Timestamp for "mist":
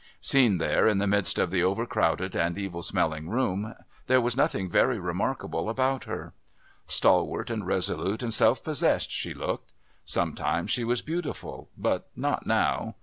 1.05-1.37